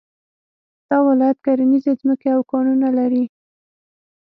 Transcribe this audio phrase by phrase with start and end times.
[0.87, 3.25] دا ولايت کرنيزې ځمکې او کانونه لري